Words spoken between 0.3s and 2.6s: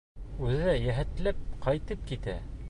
Үҙе йәһәтләп ҡайтып китә.